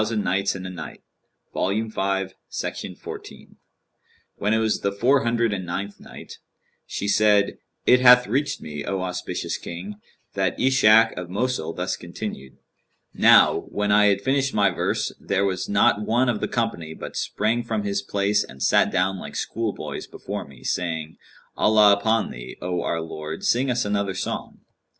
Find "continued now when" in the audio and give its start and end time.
11.95-13.91